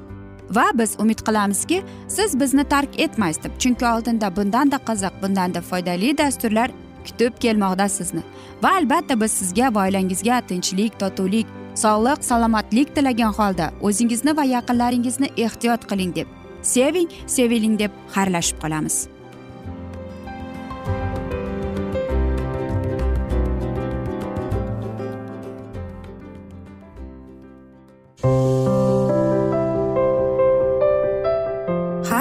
Va 0.50 0.66
biz 0.74 0.96
umid 0.98 1.20
qilamizki 1.26 1.82
siz 2.08 2.40
bizni 2.40 2.64
tark 2.64 3.00
etmaysiz 3.00 3.44
deb 3.44 3.58
chunki 3.58 3.86
oldinda 3.86 4.36
bundanda 4.36 4.76
qiziq 4.76 5.22
bundanda 5.22 5.60
foydali 5.60 6.18
dasturlar 6.18 6.70
kutib 7.06 7.38
kelmoqda 7.40 7.88
sizni. 7.88 8.22
Va 8.62 8.76
albatta 8.80 9.20
biz 9.20 9.32
sizga 9.32 9.74
va 9.74 9.86
oilangizga 9.86 10.40
tinchlik 10.48 11.00
totuvlik 11.00 11.46
sog'lik 11.74 12.24
salomatlik 12.24 12.94
tilagan 12.96 13.32
holda 13.38 13.72
o'zingizni 13.82 14.36
va 14.36 14.44
yaqinlaringizni 14.44 15.28
ehtiyot 15.36 15.88
qiling 15.90 16.14
deb 16.14 16.28
seving 16.62 17.10
seviling 17.26 17.78
deb 17.78 17.90
xayrlashib 18.14 18.62
qolamiz. 18.62 19.13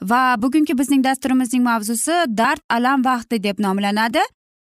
Va 0.00 0.36
bugungi 0.42 0.78
bizning 0.78 1.04
dasturimizning 1.04 1.62
mavzusi 1.62 2.12
dard 2.28 2.62
alam 2.68 3.04
vaqti 3.04 3.42
deb 3.42 3.60
nomlanadi 3.60 4.22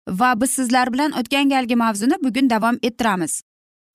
va 0.09 0.40
biz 0.40 0.50
sizlar 0.50 0.92
bilan 0.92 1.12
o'tgan 1.20 1.48
galgi 1.48 1.77
mavzuni 1.77 2.16
bugun 2.24 2.50
davom 2.50 2.79
ettiramiz. 2.83 3.42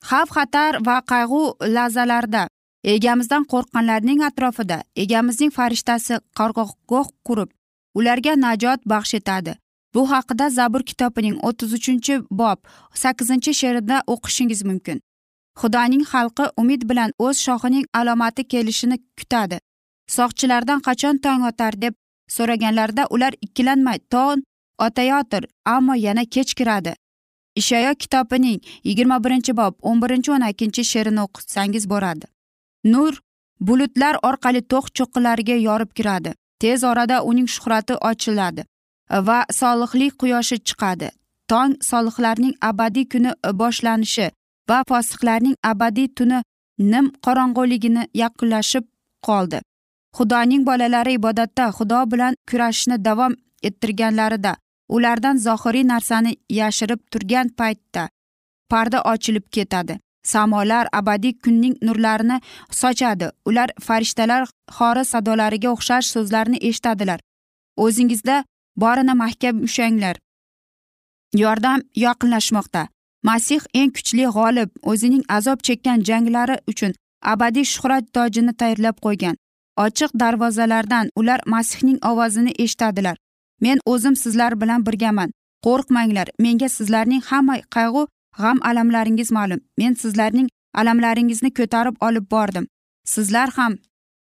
Xavf 0.09 0.29
xatar 0.37 0.79
va 0.85 0.97
qayg'u 1.11 1.41
lahzalarida 1.75 2.47
egamizdan 2.83 3.43
qo'rqqanlarning 3.51 4.23
atrofida 4.29 4.77
egamizning 4.95 5.51
farishtasi 5.57 6.19
qarg'oqgoh 6.39 7.07
qurib 7.27 7.49
ularga 7.95 8.33
najot 8.35 8.79
baxsh 8.85 9.13
etadi. 9.19 9.55
Bu 9.93 10.01
haqida 10.11 10.49
zabur 10.49 10.83
kitobining 10.89 11.37
o'ttiz 11.47 11.73
uchinchi 11.73 12.19
bob 12.31 12.59
sakkizinchi 13.01 13.53
she'rida 13.59 14.03
o'qishingiz 14.13 14.61
mumkin. 14.69 15.01
Xudoning 15.59 16.03
xalqi 16.11 16.45
umid 16.61 16.81
bilan 16.89 17.11
o'z 17.25 17.37
shohining 17.45 17.85
alomati 17.99 18.43
kelishini 18.53 18.97
kutadi. 19.19 19.57
Soqchilardan 20.15 20.79
qachon 20.87 21.15
tong 21.23 21.43
otar 21.49 21.73
deb 21.83 21.93
so'raganlarida 22.35 23.03
ular 23.15 23.33
ikkilanmay 23.45 23.99
tong 24.13 24.41
otayotir 24.85 25.43
ammo 25.65 25.93
yana 26.05 26.23
kech 26.25 26.53
kiradi. 26.59 26.93
Ishayo 27.55 27.93
kitobining 28.01 28.59
yigirma 28.87 29.17
birinchi 29.23 29.53
bob 29.59 29.73
o'n 29.81 30.01
birinchi 30.01 30.31
o'n 30.31 30.45
ikkinchi 30.51 30.83
she'rini 30.91 31.21
o'qisangiz 31.25 31.85
bo'ladi. 31.93 32.25
Nur 32.93 33.13
bulutlar 33.67 34.15
orqali 34.29 34.61
to'q 34.71 34.85
cho'qqilariga 34.97 35.55
yorib 35.67 35.91
kiradi. 35.97 36.31
Tez 36.61 36.83
orada 36.83 37.23
uning 37.29 37.47
shuhrati 37.55 37.93
ochiladi 38.09 38.63
va 39.27 39.39
solihlik 39.59 40.13
quyoshi 40.21 40.57
chiqadi. 40.67 41.09
Tong 41.49 41.71
solihlarning 41.89 42.55
abadiy 42.69 43.05
kuni 43.11 43.31
boshlanishi 43.61 44.27
va 44.69 44.77
fosiqlarning 44.89 45.55
abadiy 45.71 46.07
tuni 46.17 46.39
nim 46.91 47.05
qorong'uligini 47.25 48.03
yaqinlashib 48.21 48.85
qoldi. 49.27 49.59
Xudoning 50.17 50.63
bolalari 50.69 51.13
ibodatda 51.19 51.65
xudo 51.77 51.99
bilan 52.11 52.33
kurashishni 52.49 52.97
davom 53.07 53.33
ettirganlarida 53.67 54.53
ulardan 54.95 55.37
zohiriy 55.37 55.87
narsani 55.87 56.31
yashirib 56.59 57.01
turgan 57.11 57.47
paytda 57.59 58.09
parda 58.69 59.01
ochilib 59.01 59.45
ketadi. 59.51 59.99
Samolar 60.23 60.87
abadiy 60.91 61.33
kunning 61.43 61.75
nurlarini 61.81 62.41
sochadi. 62.71 63.31
Ular 63.45 63.69
farishtalar 63.87 64.41
xori 64.77 65.03
sadolariga 65.11 65.69
o'xshash 65.75 66.07
so'zlarni 66.13 66.57
eshitadilar. 66.69 67.19
O'zingizda 67.77 68.43
borini 68.75 69.13
mahkam 69.23 69.63
ushlanglar. 69.67 70.15
Yordam 71.43 71.79
yaqinlashmoqda 72.05 72.87
masih 73.23 73.61
eng 73.73 73.91
kuchli 73.97 74.25
g'olib 74.35 74.69
o'zining 74.91 75.23
azob 75.37 75.59
chekkan 75.67 76.03
janglari 76.09 76.57
uchun 76.71 76.93
abadiy 77.33 77.65
shuhrat 77.73 78.05
tojini 78.15 78.53
tayyorlab 78.59 78.97
qo'ygan. 79.05 79.35
Ochiq 79.85 80.11
darvozalardan 80.21 81.09
ular 81.15 81.39
masihning 81.45 81.99
ovozini 82.05 82.51
eshitadilar. 82.63 83.17
Men 83.61 83.77
o'zim 83.85 84.15
sizlar 84.15 84.61
bilan 84.61 84.85
birgaman. 84.85 85.31
Qo'rqmanglar 85.65 86.27
menga 86.39 86.69
sizlarning 86.69 87.23
hamma 87.29 87.55
qayg'u 87.75 88.07
g'am 88.39 88.59
alamlaringiz 88.69 89.31
ma'lum. 89.31 89.59
Men 89.77 89.93
sizlarning 89.93 90.47
alamlaringizni 90.73 91.53
ko'tarib 91.53 91.95
olib 92.07 92.31
bordim. 92.31 92.67
Sizlar 93.05 93.49
ham 93.57 93.77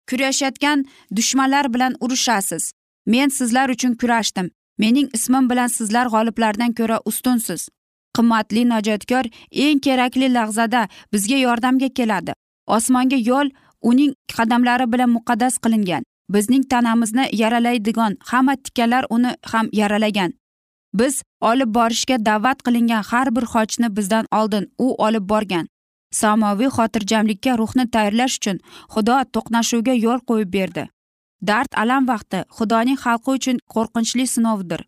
kurashayotgan 0.09 0.85
dushmanlar 1.15 1.73
bilan 1.73 1.95
urushasiz. 1.99 2.71
Men 3.05 3.29
sizlar 3.29 3.69
uchun 3.69 3.93
kurashdim. 4.01 4.51
Mening 4.77 5.09
ismim 5.13 5.49
bilan 5.49 5.67
sizlar 5.67 6.05
g'oliblardan 6.13 6.71
ko'ra 6.79 6.99
ustunsiz. 7.05 7.69
Qimmatli 8.15 8.69
najotkor 8.69 9.25
eng 9.51 9.79
kerakli 9.79 10.33
lahzada 10.33 10.87
bizga 11.13 11.37
yordamga 11.37 11.89
keladi. 11.89 12.33
Osmonga 12.67 13.15
yo'l 13.15 13.49
uning 13.89 14.13
qadamlari 14.35 14.85
bilan 14.93 15.09
muqaddas 15.17 15.55
qilingan. 15.63 16.03
Bizning 16.33 16.63
tanamizni 16.71 17.25
yaralaydigan 17.41 18.13
hamma 18.29 18.55
tikkalar 18.55 19.03
uni 19.09 19.31
ham 19.51 19.69
yaralagan. 19.79 20.31
Biz 20.93 21.21
olib 21.41 21.69
borishga 21.77 22.17
da'vat 22.25 22.59
qilingan 22.65 23.03
har 23.11 23.27
bir 23.35 23.45
xochni 23.53 23.87
bizdan 23.97 24.25
oldin 24.39 24.65
u 24.85 24.87
olib 25.05 25.29
borgan. 25.29 25.65
Samoviy 26.11 26.69
xotirjamlikka 26.77 27.57
ruhni 27.61 27.85
tayyorlash 27.93 28.35
uchun 28.39 28.57
xudo 28.93 29.17
to'qnashuvga 29.33 29.93
yo'l 30.05 30.19
qo'yib 30.29 30.49
berdi. 30.57 30.83
Dard 31.47 31.71
alam 31.83 32.03
vaqti 32.11 32.39
xudoning 32.57 32.99
xalqi 33.03 33.29
uchun 33.37 33.57
qo'rqinchli 33.73 34.25
sinovdir. 34.35 34.81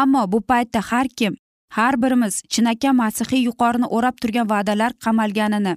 Ammo 0.00 0.22
bu 0.32 0.38
paytda 0.50 0.80
har 0.90 1.06
kim 1.18 1.34
har 1.76 1.94
birimiz 2.02 2.34
chinakam 2.52 2.96
masihiy 3.02 3.42
yuqorini 3.48 3.86
o'rab 3.96 4.16
turgan 4.22 4.46
va'dalar 4.52 4.92
qamalganini 5.04 5.74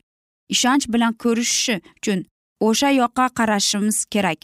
ishonch 0.56 0.86
bilan 0.94 1.14
ko'rishishi 1.24 1.76
uchun 1.98 2.20
o'sha 2.68 2.90
yoqqa 3.02 3.26
qarashimiz 3.38 3.98
kerak. 4.14 4.40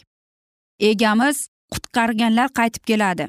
Egamiz 0.90 1.36
qutqarganlar 1.72 2.48
qaytib 2.58 2.84
keladi. 2.90 3.26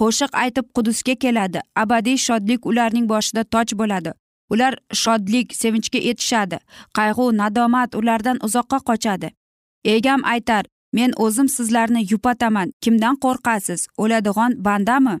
Qo'shiq 0.00 0.32
aytib 0.42 0.66
qudusga 0.76 1.14
keladi. 1.24 1.60
Abadiy 1.82 2.18
shodlik 2.26 2.66
ularning 2.70 3.06
boshida 3.12 3.42
toj 3.54 3.68
bo'ladi. 3.80 4.12
Ular 4.52 4.74
shodlik 5.02 5.54
sevinchga 5.60 6.00
etishadi 6.10 6.58
qayg'u 6.98 7.26
nadomat 7.40 7.94
ulardan 8.00 8.38
uzoqqa 8.46 8.78
qochadi. 8.88 9.28
Egam 9.94 10.20
aytar 10.34 10.64
men 10.92 11.10
o'zim 11.24 11.48
sizlarni 11.56 12.00
yupataman. 12.12 12.72
Kimdan 12.82 13.16
qo'rqasiz? 13.24 13.80
O'ladigan 14.02 14.52
bandami? 14.66 15.16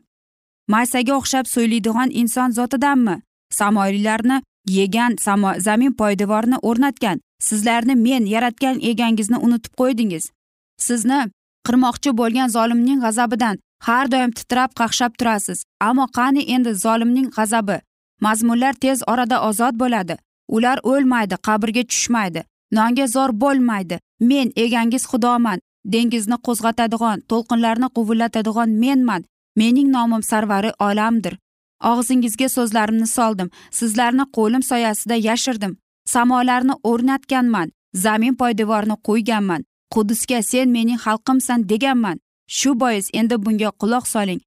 Maysaga 0.72 1.12
o'xshab 1.20 1.46
so'ylaydigan 1.54 2.10
inson 2.20 2.50
zotidanmi? 2.58 3.16
Samoylarni 3.58 4.36
yegan 4.78 5.12
samo 5.24 5.50
zamin 5.66 5.92
poydevorini 6.00 6.58
o'rnatgan. 6.68 7.20
Sizlarni 7.48 7.94
men 8.06 8.24
yaratgan 8.34 8.76
egangizni 8.90 9.38
unutib 9.46 9.72
qo'ydingiz. 9.80 10.24
Sizni 10.86 11.20
qirmoqchi 11.66 12.10
bo'lgan 12.20 12.48
zolimning 12.56 13.00
g'azabidan 13.04 13.56
har 13.86 14.06
doim 14.12 14.30
titrab 14.38 14.70
qaqshab 14.80 15.12
turasiz. 15.18 15.64
Ammo 15.88 16.06
qani 16.18 16.42
endi 16.54 16.74
zolimning 16.84 17.28
g'azabi? 17.36 17.78
Mazmunlar 18.20 18.74
tez 18.84 19.02
orada 19.12 19.36
ozod 19.48 19.74
bo'ladi. 19.82 20.16
Ular 20.56 20.78
o'lmaydi 20.92 21.36
qabrga 21.48 21.82
tushmaydi. 21.90 22.44
Nonga 22.78 23.06
zor 23.14 23.30
bo'lmaydi. 23.42 23.98
Men 24.20 24.52
egangiz 24.64 25.04
xudoman. 25.10 25.58
Dengizni 25.94 26.36
qo'zg'atadigan 26.46 27.18
to'lqinlarni 27.30 27.88
quvillatadigan 27.96 28.70
menman. 28.82 29.24
Mening 29.56 29.88
nomim 29.96 30.22
sarvari 30.30 30.70
olamdir. 30.88 31.34
Og'zingizga 31.90 32.48
so'zlarimni 32.56 33.08
soldim. 33.16 33.48
Sizlarni 33.78 34.24
qo'lim 34.36 34.62
soyasida 34.70 35.14
yashirdim. 35.28 35.72
Samolarni 36.12 36.74
o'rnatganman 36.90 37.68
zamin 37.94 38.34
poydevorini 38.40 38.96
qo'yganman. 39.08 39.62
Qudusga 39.94 40.42
sen 40.42 40.68
mening 40.68 41.00
xalqimsan 41.04 41.68
deganman. 41.68 42.18
Shu 42.56 42.70
bois 42.80 43.06
endi 43.18 43.36
bunga 43.44 43.70
quloq 43.80 44.06
soling. 44.14 44.40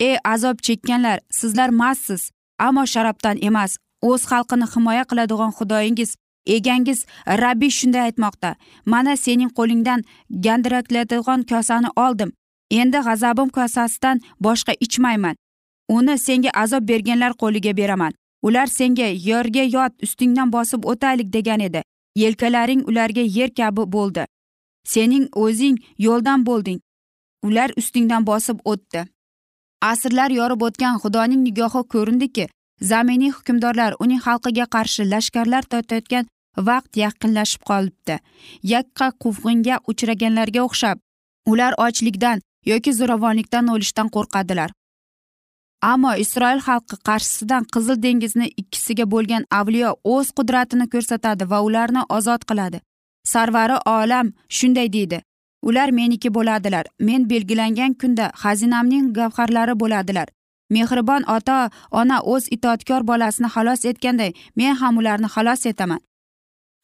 Ey 0.00 0.16
azob 0.24 0.56
chekkanlar 0.66 1.18
sizlar 1.38 1.70
mastsiz 1.80 2.22
ammo 2.66 2.84
sharobdan 2.92 3.36
emas 3.48 3.72
o'z 4.08 4.22
xalqini 4.30 4.66
himoya 4.74 5.04
qiladigan 5.10 5.52
xudoyingiz 5.58 6.10
egangiz 6.56 7.00
rabbiy 7.42 7.70
shunday 7.78 8.02
aytmoqda. 8.08 8.50
Mana 8.92 9.16
sening 9.24 9.50
qo'lingdan 9.58 10.00
gandirakladigan 10.44 11.40
kosani 11.50 11.90
oldim. 12.04 12.30
Endi 12.80 12.98
g'azabim 13.06 13.48
kosasidan 13.56 14.16
boshqa 14.44 14.72
ichmayman. 14.84 15.36
Uni 15.96 16.18
senga 16.26 16.50
azob 16.62 16.82
berganlar 16.90 17.32
qo'liga 17.42 17.76
beraman. 17.80 18.12
Ular 18.42 18.66
senga 18.66 19.08
yerga 19.28 19.64
yot 19.76 19.92
ustingdan 20.02 20.52
bosib 20.52 20.84
o'taylik 20.84 21.32
degan 21.32 21.60
edi. 21.60 21.82
Yelkalaring 22.16 22.82
ularga 22.88 23.20
yer 23.20 23.50
kabi 23.54 23.92
bo'ldi. 23.92 24.24
Sening 24.84 25.26
o'zing 25.34 25.76
yo'ldan 25.98 26.46
bo'lding. 26.46 26.80
Ular 27.42 27.70
ustingdan 27.76 28.26
bosib 28.26 28.58
o'tdi. 28.64 29.04
Asrlar 29.82 30.30
yorib 30.30 30.62
o'tgan 30.68 30.98
xudoning 31.02 31.44
nigohi 31.44 31.82
ko'rindiki 31.92 32.48
zaminiy 32.90 33.30
hukmdorlar 33.36 33.94
uning 34.04 34.20
xalqiga 34.26 34.66
qarshi 34.74 35.06
lashkarlar 35.12 35.62
tortayotgan 35.72 36.26
vaqt 36.68 36.96
yaqinlashib 37.04 37.62
qolibdi. 37.70 38.16
Yakka 38.74 39.06
quvg'inga 39.22 39.76
uchraganlarga 39.90 40.60
o'xshab 40.68 40.98
ular 41.52 41.72
ochlikdan 41.86 42.42
yoki 42.72 42.92
zo'ravonlikdan 42.98 43.72
o'lishdan 43.74 44.08
qo'rqadilar. 44.16 44.70
Ammo 45.82 46.12
isroil 46.24 46.60
xalqi 46.66 46.96
qarshisidan 47.08 47.64
qizil 47.74 47.96
dengizni 48.02 48.46
ikkisiga 48.62 49.04
bo'lgan 49.14 49.44
avliyo 49.60 49.90
o'z 50.14 50.28
qudratini 50.38 50.86
ko'rsatadi 50.92 51.50
va 51.50 51.58
ularni 51.68 52.02
ozod 52.16 52.42
qiladi. 52.50 52.78
Sarvari 53.32 53.76
olam 53.86 54.32
shunday 54.58 54.88
deydi 54.92 55.20
ular 55.62 55.90
meniki 55.90 56.34
bo'ladilar. 56.34 56.84
Men 56.98 57.30
belgilangan 57.30 57.94
kunda 57.94 58.32
xazinamning 58.42 59.12
gavharlari 59.12 59.74
bo'ladilar. 59.80 60.28
Mehribon 60.70 61.22
ota 61.36 61.70
ona 61.90 62.20
o'z 62.20 62.44
itoatkor 62.56 63.02
bolasini 63.10 63.48
xalos 63.54 63.84
etganday 63.90 64.32
men 64.56 64.76
ham 64.80 64.98
ularni 64.98 65.28
xalos 65.34 65.66
etaman. 65.66 66.00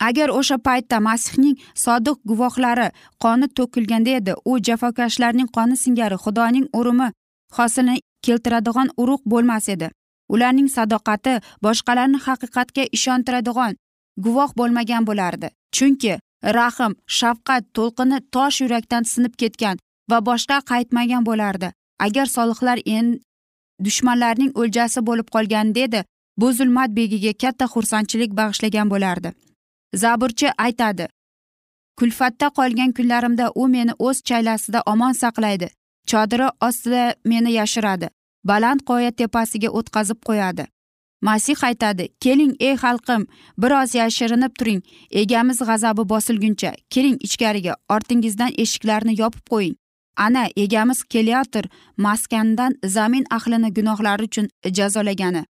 Agar 0.01 0.29
o'sha 0.29 0.59
paytda 0.59 1.01
masihning 1.01 1.57
sodiq 1.85 2.19
guvohlari 2.29 2.89
qoni 3.23 3.47
to'kilganda 3.57 4.11
edi 4.21 4.33
u 4.51 4.59
jafokashlarning 4.67 5.49
qoni 5.57 5.77
singari 5.85 6.17
xudoning 6.25 6.67
urumi 6.79 7.09
hosilini 7.57 8.01
keltiradigan 8.23 8.89
urug' 9.03 9.25
bo'lmas 9.33 9.69
edi. 9.75 9.91
Ularning 10.35 10.69
sadoqati 10.77 11.35
boshqalarni 11.65 12.19
haqiqatga 12.27 12.85
ishontiradigan 12.97 13.77
guvoh 14.25 14.51
bo'lmagan 14.59 15.07
bo'lardi. 15.09 15.49
Chunki 15.77 16.19
rahm 16.57 16.93
shafqat 17.19 17.63
to'lqini 17.77 18.19
tosh 18.35 18.61
yurakdan 18.63 19.03
sinib 19.13 19.35
ketgan 19.41 19.77
va 20.11 20.19
boshqa 20.29 20.59
qaytmagan 20.71 21.23
bo'lardi. 21.29 21.69
Agar 22.07 22.27
solihlar 22.37 22.79
en 22.97 23.07
dushmanlarning 23.85 24.53
o'ljasi 24.61 25.01
bo'lib 25.09 25.29
qolganida 25.35 25.81
edi 25.89 26.05
bu 26.41 26.53
zulmat 26.53 26.91
begiga 26.99 27.33
katta 27.43 27.67
xursandchilik 27.75 28.31
bag'ishlagan 28.41 28.91
bo'lardi. 28.93 29.33
Zaburchi 30.03 30.49
aytadi 30.67 31.07
kulfatda 31.99 32.49
qolgan 32.59 32.93
kunlarimda 32.97 33.47
u 33.55 33.69
meni 33.75 33.93
o'z 33.99 34.23
chaylasida 34.29 34.83
omon 34.93 35.13
saqlaydi. 35.23 35.69
Chodiri 36.07 36.49
ostida 36.61 37.15
meni 37.25 37.53
yashiradi. 37.53 38.09
Baland 38.45 38.81
qoya 38.89 39.11
tepasiga 39.11 39.69
o'tkazib 39.69 40.19
qo'yadi. 40.29 40.67
Masih 41.23 41.65
aytadi 41.69 42.09
keling 42.21 42.53
ey 42.61 42.75
xalqim 42.83 43.23
biroz 43.59 43.95
yashirinib 43.95 44.53
turing. 44.59 44.83
Egamiz 45.11 45.59
g'azabi 45.69 46.03
bosilguncha 46.13 46.73
kiring 46.93 47.17
ichkariga 47.27 47.75
ortingizdan 47.95 48.53
eshiklarni 48.63 49.15
yopib 49.21 49.45
qo'ying. 49.53 49.77
Ana 50.17 50.45
egamiz 50.57 51.03
kelyotir 51.13 51.65
maskandan 51.97 52.73
zamin 52.85 53.25
ahlini 53.31 53.71
gunohlari 53.77 54.23
uchun 54.29 54.47
jazolagani. 54.77 55.43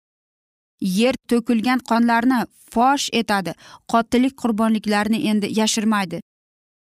Yer 0.82 1.16
to'kilgan 1.30 1.80
qonlarni 1.90 2.40
fosh 2.72 3.10
etadi. 3.14 3.52
Qotillik 3.92 4.38
qurbonliklarini 4.42 5.20
endi 5.30 5.48
yashirmaydi. 5.60 6.22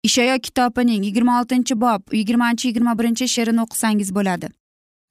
Ishayo 0.08 0.36
kitobining 0.40 1.04
yigirma 1.08 1.34
oltinchi 1.40 1.76
bob 1.84 2.02
yigirmanchi 2.20 2.68
yigirma 2.68 2.94
birinchi 3.00 3.26
she'rini 3.34 3.62
o'qisangiz 3.66 4.10
bo'ladi. 4.18 4.48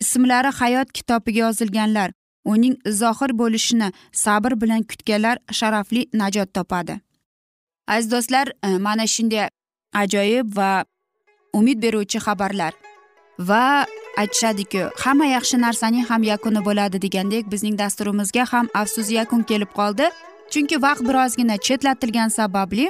Ismlari 0.02 0.50
hayot 0.60 0.88
kitobiga 0.98 1.40
yozilganlar 1.46 2.10
uning 2.52 2.74
zohir 3.00 3.30
bo'lishini 3.40 3.88
sabr 4.24 4.52
bilan 4.62 4.82
kutganlar 4.90 5.36
sharafli 5.58 6.02
najot 6.20 6.54
topadi. 6.56 6.94
Aziz 7.94 8.10
do'stlar 8.12 8.46
e, 8.66 8.68
mana 8.86 9.06
shunday 9.14 9.48
ajoyib 10.02 10.56
va 10.58 10.70
umid 11.58 11.82
beruvchi 11.84 12.18
xabarlar. 12.26 12.72
Va 13.48 13.86
aytishadiku 14.22 14.82
hamma 15.04 15.26
yaxshi 15.36 15.56
narsaning 15.66 16.06
ham 16.10 16.22
yakuni 16.32 16.64
bo'ladi 16.68 17.02
degandek 17.04 17.52
bizning 17.52 17.76
dasturimizga 17.82 18.44
ham 18.52 18.66
afsus 18.82 19.10
yakun 19.18 19.42
kelib 19.50 19.70
qoldi. 19.78 20.06
Chunki 20.52 20.76
vaqt 20.86 21.02
birozgina 21.08 21.56
chetlatilgani 21.66 22.32
sababli 22.40 22.86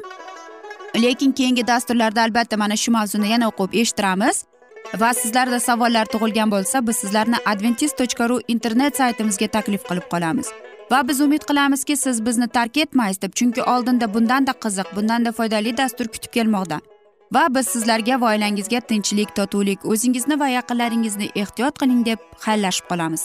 lekin 1.02 1.32
keyingi 1.32 1.66
dasturlarda 1.66 2.22
albatta 2.22 2.56
mana 2.56 2.76
shu 2.76 2.92
mavzuni 2.92 3.28
yana 3.30 3.48
o'qib 3.50 3.74
eshittiramiz. 3.80 4.44
Va 5.00 5.10
sizlarda 5.14 5.60
savollar 5.60 6.06
tug'ilgan 6.12 6.50
bo'lsa 6.54 6.86
biz 6.86 6.96
sizlarni 7.02 7.38
adventis 7.52 7.92
tochka 8.00 8.28
ru 8.28 8.40
internet 8.48 8.96
saytimizga 8.96 9.48
taklif 9.56 9.82
qilib 9.88 10.06
qolamiz. 10.12 10.52
Va 10.90 11.08
biz 11.08 11.20
umid 11.20 11.42
qilamizki 11.48 11.96
siz 11.96 12.26
bizni 12.26 12.48
tark 12.48 12.76
etmaysiz 12.76 13.22
deb 13.22 13.32
chunki 13.38 13.62
oldinda 13.62 14.14
bundanda 14.14 14.52
qiziq 14.64 14.92
bundanda 14.96 15.32
foydali 15.38 15.76
dastur 15.76 16.06
kutib 16.14 16.32
kelmoqda. 16.36 16.78
Va 17.34 17.44
biz 17.54 17.66
sizlarga 17.74 18.20
va 18.20 18.26
oilangizga 18.34 18.80
tinchlik 18.80 19.34
totuvlik 19.38 19.84
o'zingizni 19.92 20.40
va 20.42 20.48
yaqinlaringizni 20.48 21.30
ehtiyot 21.42 21.78
qiling 21.82 22.06
deb 22.10 22.18
xayrlashib 22.44 22.86
qolamiz. 22.90 23.24